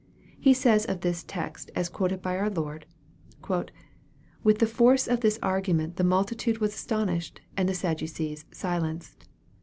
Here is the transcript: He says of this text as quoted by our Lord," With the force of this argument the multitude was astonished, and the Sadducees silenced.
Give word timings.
He 0.39 0.55
says 0.55 0.85
of 0.85 1.01
this 1.01 1.21
text 1.23 1.69
as 1.75 1.87
quoted 1.87 2.23
by 2.23 2.35
our 2.35 2.49
Lord," 2.49 2.87
With 4.43 4.57
the 4.57 4.65
force 4.65 5.07
of 5.07 5.19
this 5.21 5.37
argument 5.43 5.97
the 5.97 6.03
multitude 6.03 6.57
was 6.57 6.73
astonished, 6.73 7.39
and 7.55 7.69
the 7.69 7.75
Sadducees 7.75 8.45
silenced. 8.51 9.25